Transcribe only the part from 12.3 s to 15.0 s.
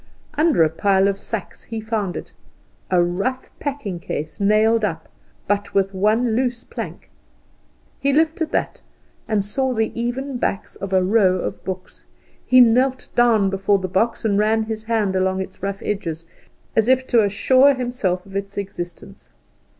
He knelt down before the box, and ran his